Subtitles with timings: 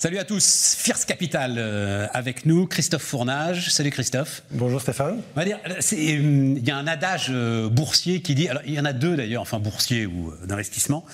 [0.00, 3.72] Salut à tous, Fierce Capital euh, avec nous, Christophe Fournage.
[3.72, 4.44] Salut Christophe.
[4.52, 5.22] Bonjour Stéphane.
[5.34, 8.74] On va dire, euh, il y a un adage euh, boursier qui dit, alors il
[8.74, 11.04] y en a deux d'ailleurs, enfin boursier ou d'investissement,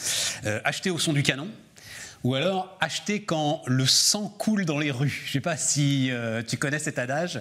[0.65, 1.49] acheter au son du canon.
[2.25, 5.21] Ou alors acheter quand le sang coule dans les rues.
[5.25, 7.39] Je ne sais pas si euh, tu connais cet adage.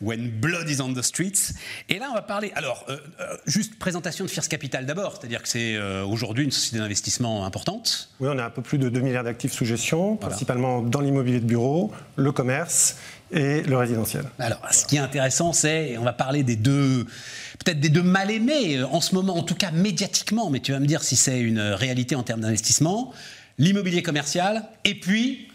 [0.00, 1.52] When blood is on the streets.
[1.90, 2.50] Et là, on va parler.
[2.54, 6.78] Alors, euh, euh, juste présentation de Fierce Capital d'abord, c'est-à-dire que c'est aujourd'hui une société
[6.78, 8.08] d'investissement importante.
[8.18, 11.40] Oui, on a un peu plus de 2 milliards d'actifs sous gestion, principalement dans l'immobilier
[11.40, 12.96] de bureau, le commerce
[13.30, 14.24] et le résidentiel.
[14.38, 17.04] Alors, ce qui est intéressant, c'est, on va parler des deux,
[17.62, 20.80] peut-être des deux mal aimés en ce moment, en tout cas médiatiquement, mais tu vas
[20.80, 23.12] me dire si c'est une réalité en termes d'investissement
[23.58, 25.48] l'immobilier commercial, et puis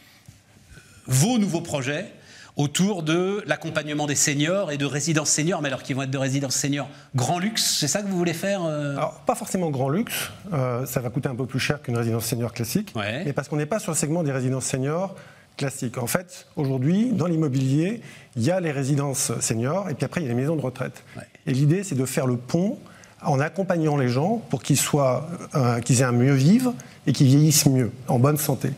[1.08, 2.12] vos nouveaux projets
[2.60, 6.18] autour de l'accompagnement des seniors et de résidences seniors, mais alors qui vont être de
[6.18, 9.88] résidences seniors grand luxe, c'est ça que vous voulez faire euh Alors, pas forcément grand
[9.88, 13.48] luxe, euh, ça va coûter un peu plus cher qu'une résidence senior classique, mais parce
[13.48, 15.16] qu'on n'est pas sur le segment des résidences seniors
[15.56, 15.98] classiques.
[15.98, 18.02] En fait, aujourd'hui, dans l'immobilier,
[18.36, 20.62] il y a les résidences seniors, et puis après, il y a les maisons de
[20.62, 21.04] retraite.
[21.48, 22.78] Et l'idée, c'est de faire le pont
[23.24, 26.74] en accompagnant les gens pour qu'ils soient, euh, qu'ils aient un mieux vivre
[27.08, 28.70] et qu'ils vieillissent mieux, en bonne santé.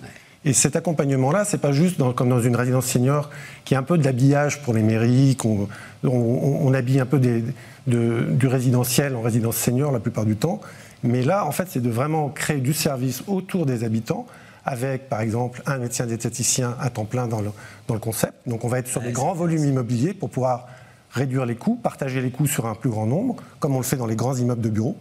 [0.43, 3.29] Et cet accompagnement-là, c'est pas juste comme dans une résidence senior
[3.63, 5.67] qui est un peu de l'habillage pour les mairies, qu'on
[6.03, 10.59] on, habille un peu du résidentiel en résidence senior la plupart du temps.
[11.03, 14.25] Mais là, en fait, c'est de vraiment créer du service autour des habitants
[14.65, 17.49] avec, par exemple, un médecin diététicien à temps plein dans le,
[17.87, 18.33] dans le concept.
[18.47, 20.67] Donc, on va être sur des grands volumes immobiliers pour pouvoir
[21.13, 23.97] réduire les coûts, partager les coûts sur un plus grand nombre, comme on le fait
[23.97, 24.97] dans les grands immeubles de bureaux,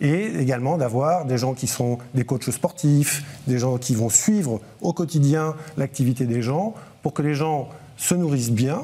[0.00, 4.60] et également d'avoir des gens qui sont des coachs sportifs, des gens qui vont suivre
[4.80, 8.82] au quotidien l'activité des gens, pour que les gens se nourrissent bien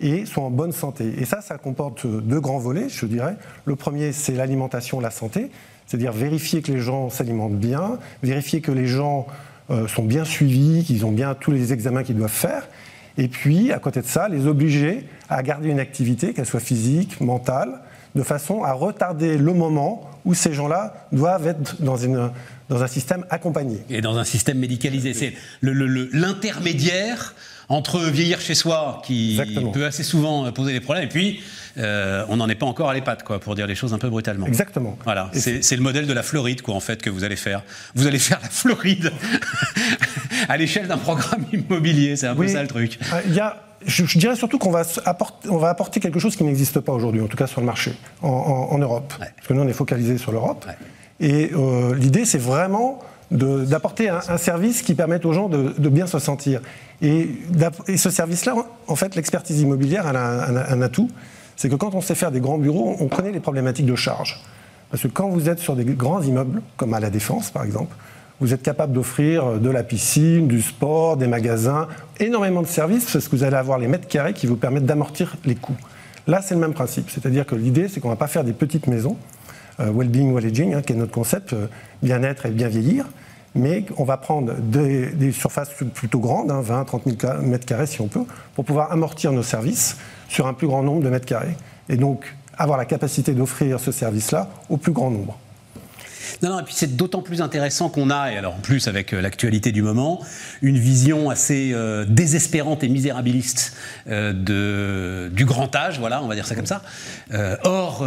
[0.00, 1.14] et soient en bonne santé.
[1.18, 3.36] Et ça, ça comporte deux grands volets, je dirais.
[3.64, 5.50] Le premier, c'est l'alimentation, la santé,
[5.86, 9.26] c'est-à-dire vérifier que les gens s'alimentent bien, vérifier que les gens
[9.70, 12.68] euh, sont bien suivis, qu'ils ont bien tous les examens qu'ils doivent faire,
[13.18, 17.20] et puis, à côté de ça, les obliger à garder une activité, qu'elle soit physique,
[17.20, 17.80] mentale,
[18.14, 22.30] de façon à retarder le moment où ces gens-là doivent être dans, une,
[22.68, 23.82] dans un système accompagné.
[23.90, 25.14] Et dans un système médicalisé.
[25.14, 27.34] C'est l'intermédiaire
[27.68, 29.40] entre vieillir chez soi, qui
[29.72, 31.40] peut assez souvent poser des problèmes, et puis
[31.78, 34.10] euh, on n'en est pas encore à l'EHPAD, quoi, pour dire les choses un peu
[34.10, 34.46] brutalement.
[34.46, 34.98] Exactement.
[35.04, 37.62] Voilà, c'est le modèle de la Floride, quoi, en fait, que vous allez faire.
[37.94, 39.12] Vous allez faire la Floride
[40.48, 42.98] à l'échelle d'un programme immobilier, c'est un peu ça le truc.
[43.12, 46.44] Ah, il y a je, dirais surtout qu'on va, apporter, va apporter quelque chose qui
[46.44, 47.92] n'existe pas aujourd'hui, en tout cas sur le marché,
[48.22, 49.12] en, Europe.
[49.18, 50.66] Parce que nous, on est focalisé sur l'Europe.
[51.20, 53.00] Et euh, l'idée, c'est vraiment
[53.30, 56.60] d'apporter un, service qui permette aux gens de, bien se sentir.
[57.00, 57.28] Et,
[57.96, 58.54] ce service-là,
[58.86, 61.10] en fait, l'expertise immobilière, elle a un, atout,
[61.56, 64.42] c'est que quand on sait faire des grands bureaux, on connaît les problématiques de charge.
[64.90, 67.96] Parce que quand vous êtes sur des grands immeubles, comme à la Défense par exemple,
[68.40, 71.88] vous êtes capable d'offrir de la piscine, du sport, des magasins,
[72.18, 75.36] énormément de services, parce que vous allez avoir les mètres carrés qui vous permettent d'amortir
[75.44, 75.76] les coûts.
[76.26, 77.10] Là, c'est le même principe.
[77.10, 79.16] C'est-à-dire que l'idée, c'est qu'on ne va pas faire des petites maisons,
[79.80, 81.66] euh, well-being, well-aging, hein, qui est notre concept, euh,
[82.02, 83.06] bien-être et bien vieillir,
[83.54, 88.08] mais on va prendre des, surfaces plutôt grandes, 20, 30 000 mètres carrés si on
[88.08, 89.96] peut, pour pouvoir amortir nos services
[90.28, 91.56] sur un plus grand nombre de mètres carrés.
[91.88, 95.36] Et donc, avoir la capacité d'offrir ce service-là au plus grand nombre.
[96.42, 99.12] Non, non, et puis c'est d'autant plus intéressant qu'on a, et alors en plus avec
[99.12, 100.20] euh, l'actualité du moment,
[100.62, 103.74] une vision assez euh, désespérante et misérabiliste
[104.08, 106.82] euh, de, du grand âge, voilà, on va dire ça comme ça.
[107.64, 108.04] or,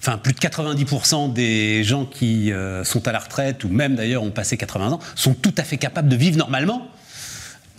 [0.00, 2.52] enfin, plus de 90% des gens qui
[2.84, 5.76] sont à la retraite, ou même d'ailleurs ont passé 80 ans, sont tout à fait
[5.76, 6.88] capables de vivre normalement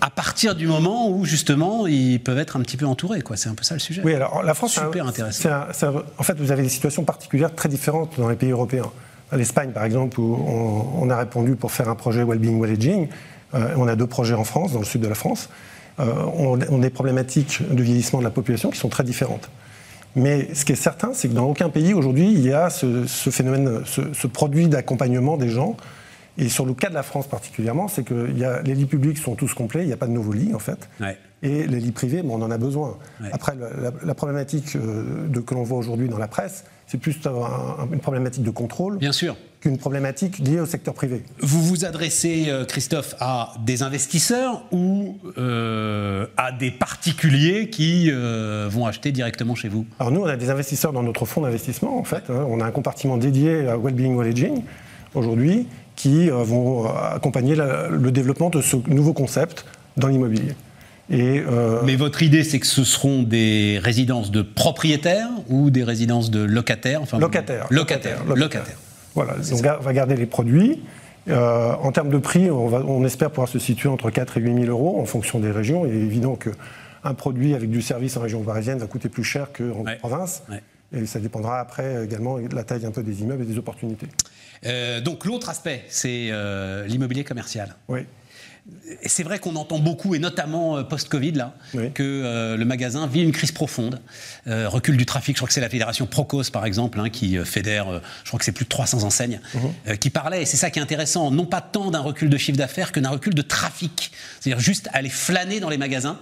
[0.02, 3.22] à partir du moment où justement ils peuvent être un petit peu entourés.
[3.22, 3.38] Quoi.
[3.38, 4.02] C'est un peu ça le sujet.
[4.03, 5.50] Oui, alors la France, super intéressant.
[6.18, 8.92] en fait, vous avez des situations particulières très différentes dans les pays européens
[9.31, 10.38] l'Espagne, par exemple, où
[11.00, 13.08] on, a répondu pour faire un projet Wellbeing Well-Aging.
[13.53, 15.50] Euh, on a deux projets en France, dans le sud de la France.
[16.00, 19.50] Euh, on, a des problématiques de vieillissement de la population qui sont très différentes.
[20.16, 23.06] Mais ce qui est certain, c'est que dans aucun pays aujourd'hui, il y a ce,
[23.06, 25.76] phénomène, ce, produit d'accompagnement des gens.
[26.38, 29.53] Et sur le cas de la France particulièrement, c'est que les lits publics sont tous
[29.53, 30.90] complets, il n'y a pas de nouveaux lits en fait.
[31.46, 32.97] Et les lits privés, on en a besoin.
[33.32, 33.53] Après,
[34.03, 37.18] la, problématique euh, de, que l'on voit aujourd'hui dans la presse, c'est plus
[37.92, 38.97] une problématique de contrôle.
[38.97, 39.36] Bien sûr.
[39.59, 41.24] Qu'une problématique liée au secteur privé.
[41.40, 48.68] Vous vous adressez, euh, Christophe, à des investisseurs ou euh, à des particuliers qui euh,
[48.70, 49.86] vont acheter directement chez vous?
[50.00, 52.30] Alors nous, on a des investisseurs dans notre fonds d'investissement, en fait.
[52.30, 52.46] Hein.
[52.47, 54.62] On a un compartiment dédié à Wellbeing Wellaging
[55.16, 59.66] aujourd'hui qui vont accompagner le développement de ce nouveau concept
[59.96, 60.53] dans l'immobilier.
[61.11, 66.31] Euh, Mais votre idée, c'est que ce seront des résidences de propriétaires ou des résidences
[66.31, 67.02] de locataires?
[67.02, 68.23] Enfin, locataires, locataires.
[68.25, 68.78] Locataires.
[69.13, 70.81] Voilà, on va garder les produits
[71.28, 74.99] en termes de prix, on, espère pouvoir se situer entre 4 et 8 000 euros
[75.02, 75.85] en fonction des régions.
[75.85, 79.47] Il est évident qu'un produit avec du service en région parisienne va coûter plus cher
[79.51, 80.43] qu'en province.
[80.96, 84.08] Et ça dépendra après également de la taille un peu des immeubles et des opportunités.
[85.03, 86.29] donc l'autre aspect, c'est
[86.87, 87.75] l'immobilier commercial.
[87.87, 88.01] Oui
[89.06, 91.53] c'est vrai qu'on entend beaucoup, et notamment euh, post-Covid, là,
[91.94, 94.02] que euh, le magasin vit une crise profonde.
[94.47, 97.38] Euh, recul du trafic, je crois que c'est la fédération Procos, par exemple, hein, qui
[97.46, 99.97] fédère, je crois que c'est plus de 300 enseignes, mhm.
[99.97, 102.58] qui parlait, et c'est ça qui est intéressant, non pas tant d'un recul de chiffre
[102.58, 104.12] d'affaires que d'un recul de trafic.
[104.40, 106.20] C'est-à-dire juste aller flâner dans les magasins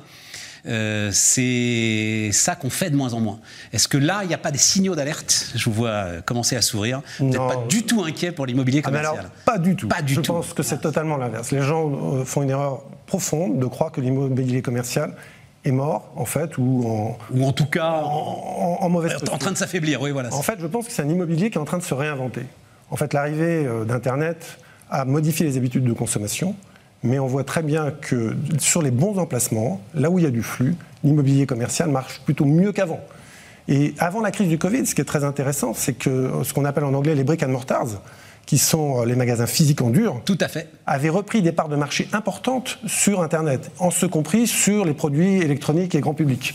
[0.65, 3.39] euh, c'est ça qu'on fait de moins en moins.
[3.73, 5.51] Est-ce que là, il n'y a pas des signaux d'alerte?
[5.55, 7.01] Je vous vois euh, commencer à sourire.
[7.19, 9.89] Vous n'êtes pas du tout inquiet pour l'immobilier ah, commercial alors, Pas du tout.
[9.89, 11.51] Pas du Je pense que c'est totalement l'inverse.
[11.51, 15.15] Les gens euh, font une erreur profonde de croire que l'immobilier commercial
[15.65, 19.51] est mort, en fait, ou en, ou en tout cas en, en, mauvaise En train
[19.51, 20.33] de s'affaiblir, oui, voilà.
[20.33, 22.45] En fait, je pense que c'est un immobilier qui est en train de se réinventer.
[22.89, 26.55] En fait, l'arrivée d'Internet a modifié les habitudes de consommation
[27.03, 30.31] mais on voit très bien que sur les bons emplacements, là où il y a
[30.31, 33.01] du flux, l'immobilier commercial marche plutôt mieux qu'avant.
[33.67, 36.65] Et avant la crise du Covid, ce qui est très intéressant, c'est que ce qu'on
[36.65, 38.01] appelle en anglais les brick and mortars,
[38.45, 40.69] qui sont euh, les magasins physiques en dur, Tout à fait.
[40.85, 45.37] avaient repris des parts de marché importantes sur Internet, en ce compris sur les produits
[45.37, 46.53] électroniques et grand public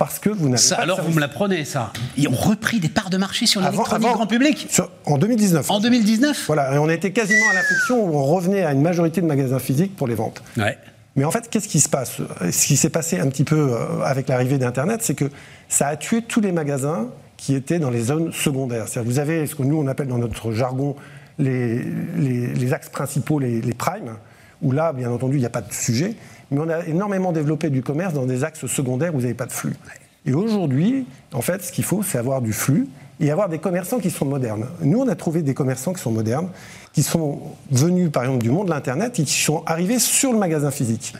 [0.00, 0.76] parce que vous n'avez pas.
[0.76, 1.92] Alors vous me l'apprenez, ça.
[2.16, 4.66] Ils ont repris des parts de marché sur l'électronique grand public
[5.04, 5.70] En 2019.
[5.70, 9.20] En 2019 Voilà, et on était quasiment à l'inflexion où on revenait à une majorité
[9.20, 10.42] de magasins physiques pour les ventes.
[10.56, 10.78] Ouais.
[11.16, 12.16] Mais en fait, qu'est-ce qui se passe?
[12.50, 15.26] Ce qui s'est passé un petit peu euh, avec l'arrivée d'Internet, c'est que
[15.68, 18.88] ça a tué tous les magasins qui étaient dans les zones secondaires.
[18.88, 20.96] C'est-à-dire vous avez ce que nous on appelle dans notre jargon
[21.38, 21.84] les,
[22.16, 24.16] les, axes principaux, les, les primes,
[24.62, 26.16] où là, bien entendu, il n'y a pas de sujet
[26.50, 29.46] mais on a énormément développé du commerce dans des axes secondaires où vous n'avez pas
[29.46, 29.74] de flux.
[30.26, 32.88] Et aujourd'hui, en fait, ce qu'il faut, c'est avoir du flux
[33.20, 34.66] et avoir des commerçants qui sont modernes.
[34.82, 36.48] Nous, on a trouvé des commerçants qui sont modernes,
[36.92, 37.40] qui sont
[37.70, 41.14] venus, par exemple, du monde de l'Internet et qui sont arrivés sur le magasin physique.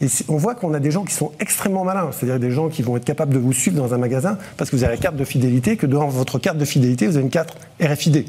[0.00, 2.82] Et on voit qu'on a des gens qui sont extrêmement malins, c'est-à-dire des gens qui
[2.82, 5.16] vont être capables de vous suivre dans un magasin parce que vous avez la carte
[5.16, 8.24] de fidélité, que dans votre carte de fidélité, vous avez une carte RFID.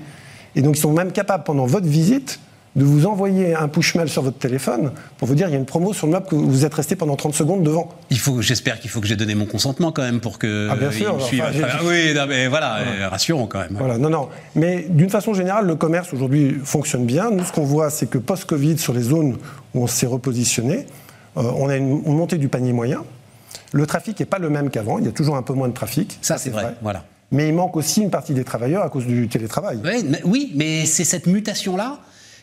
[0.56, 2.42] Et donc, ils sont même capables, pendant votre visite,
[2.76, 5.58] de vous envoyer un push mail sur votre téléphone pour vous dire il y a
[5.58, 7.90] une promo sur le map que vous êtes resté pendant 30 secondes devant.
[8.10, 10.70] Il faut, j'espère qu'il faut que j'ai donné mon consentement quand même pour que.
[10.72, 11.18] Ah bien sûr.
[11.84, 13.76] oui, mais voilà, euh, rassurons quand même.
[13.78, 14.30] Voilà, non, non.
[14.56, 17.30] Mais d'une façon générale, le commerce aujourd'hui fonctionne bien.
[17.32, 19.38] Nous, ce qu'on voit, c'est que post-Covid, sur les zones
[19.74, 20.86] où on s'est repositionné,
[21.38, 23.04] euh, on a une, montée du panier moyen.
[23.74, 24.98] Le trafic n'est pas le même qu'avant.
[24.98, 26.18] Il y a toujours un peu moins de trafic.
[26.22, 26.76] Ça, c'est vrai.
[26.82, 27.04] Voilà.
[27.32, 29.80] Mais il manque aussi une partie des travailleurs à cause du télétravail.
[30.26, 32.00] oui, mais c'est cette mutation-là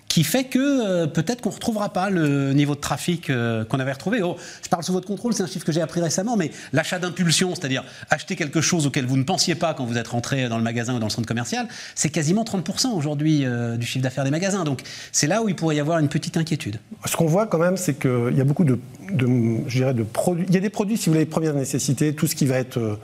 [0.08, 3.78] qui fait que euh, peut-être qu'on ne retrouvera pas le niveau de trafic euh, qu'on
[3.78, 4.22] avait retrouvé.
[4.22, 6.99] Oh, je parle sous votre contrôle, c'est un chiffre que j'ai appris récemment, mais l'achat
[6.99, 10.56] d'impulsion, c'est-à-dire acheter quelque chose auquel vous ne pensiez pas quand vous êtes rentré dans
[10.56, 14.25] le magasin ou dans le centre commercial, c'est quasiment 30% aujourd'hui euh, du chiffre d'affaires
[14.25, 14.64] des magasins.
[14.64, 14.82] Donc
[15.12, 16.81] c'est là où il pourrait y avoir une petite inquiétude.
[17.05, 18.78] Ce qu'on voit quand même, c'est qu'il y a beaucoup de,
[19.10, 20.46] je dirais, de produits.
[20.49, 22.99] Il y a des produits, si vous voulez, première nécessité, tout ce qui va être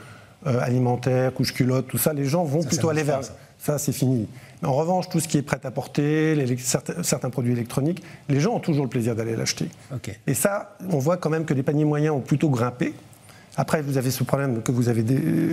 [0.45, 3.23] alimentaire, couche culotte, tout ça, les gens vont plutôt aller vers.
[3.23, 3.33] Ça,
[3.77, 4.27] c'est fini.
[4.63, 8.59] En revanche, tout ce qui est prêt à porter, certains, produits électroniques, les gens ont
[8.59, 9.69] toujours le plaisir d'aller l'acheter.
[10.27, 12.93] Et ça, on voit quand même que les paniers moyens ont plutôt grimpé.
[13.57, 15.03] Après, vous avez ce problème que vous avez,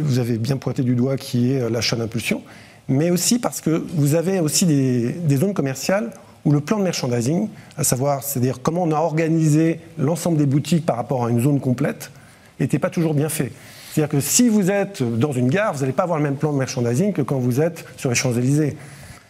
[0.00, 2.42] vous avez bien pointé du doigt, qui est euh, l'achat d'impulsion,
[2.88, 6.10] mais aussi parce que vous avez aussi des, des zones commerciales
[6.44, 10.84] où le plan de merchandising, à savoir, c'est-à-dire comment on a organisé l'ensemble des boutiques
[10.84, 12.10] par rapport à une zone complète,
[12.58, 13.52] n'était pas toujours bien fait.
[13.92, 16.50] C'est-à-dire que si vous êtes dans une gare, vous n'allez pas avoir le même plan
[16.50, 18.78] de merchandising que quand vous êtes sur les Champs-Élysées.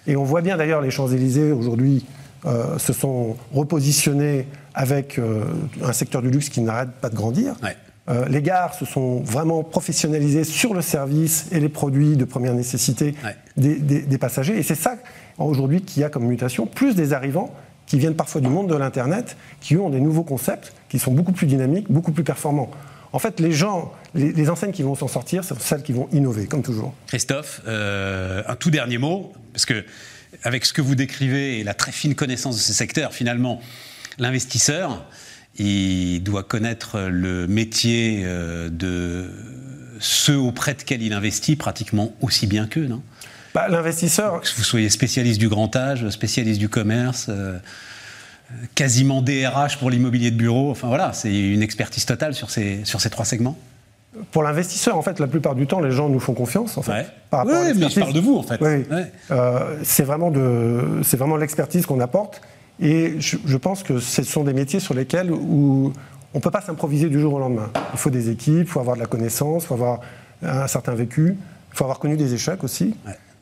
[0.06, 2.06] Et on voit bien d'ailleurs les Champs-Élysées aujourd'hui
[2.46, 5.42] euh, se sont repositionnés avec euh,
[5.82, 7.56] un secteur du luxe qui n'arrête pas de grandir.
[8.08, 12.54] Euh, les gares se sont vraiment professionnalisées sur le service et les produits de première
[12.54, 13.16] nécessité
[13.56, 14.56] des, des, passagers.
[14.56, 14.96] Et c'est ça
[15.38, 17.52] aujourd'hui qui a comme mutation, plus des arrivants
[17.86, 21.32] qui viennent parfois du monde de l'Internet, qui ont des nouveaux concepts qui sont beaucoup
[21.32, 22.70] plus dynamiques, beaucoup plus performants.
[23.12, 26.46] En fait, les gens, les, enseignes qui vont s'en sortir, c'est celles qui vont innover,
[26.46, 26.94] comme toujours.
[27.08, 29.84] Christophe, euh, un tout dernier mot, parce que
[30.42, 33.60] avec ce que vous décrivez et la très fine connaissance de ce secteur, finalement,
[34.18, 35.04] l'investisseur,
[35.56, 39.30] il doit connaître le métier euh, de
[40.00, 43.02] ceux auprès de qui il investit pratiquement aussi bien qu'eux, non?
[43.54, 44.40] Bah, L'investisseur.
[44.40, 47.26] Que vous soyez spécialiste du grand âge, spécialiste du commerce.
[47.28, 47.58] Euh,
[48.74, 50.70] quasiment DRH pour l'immobilier de bureau.
[50.70, 53.56] Enfin voilà, c'est une expertise totale sur ces, sur ces trois segments.
[54.30, 56.76] Pour l'investisseur, en fait, la plupart du temps, les gens nous font confiance.
[56.76, 58.60] En fait, oui, mais je parle de vous, en fait.
[59.30, 62.42] Euh, c'est vraiment, vraiment l'expertise qu'on apporte.
[62.80, 65.92] Et je, pense que ce sont des métiers sur lesquels où
[66.34, 67.70] on ne peut pas s'improviser du jour au lendemain.
[67.92, 70.00] Il faut des équipes, il faut avoir de la connaissance, il faut avoir
[70.42, 71.36] un certain vécu,
[71.72, 72.94] il faut avoir connu des échecs aussi.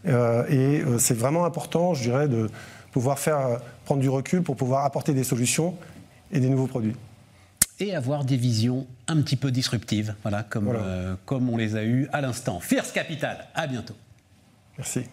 [0.06, 2.48] Euh, et euh, c'est vraiment important, je dirais, de,
[2.92, 5.74] pouvoir faire prendre du recul pour pouvoir apporter des solutions
[6.32, 6.96] et des nouveaux produits.
[7.78, 10.70] Et avoir des visions un petit peu disruptives, voilà, comme,
[11.24, 12.60] comme on les a eues à l'instant.
[12.60, 13.96] Fierce Capital, à bientôt.
[14.76, 15.04] Merci.